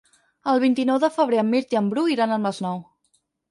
El 0.53 0.61
vint-i-nou 0.63 1.01
de 1.03 1.09
febrer 1.17 1.43
en 1.43 1.47
Mirt 1.57 1.77
i 1.77 1.81
en 1.83 1.93
Bru 1.93 2.07
iran 2.17 2.35
al 2.39 2.45
Masnou. 2.49 2.83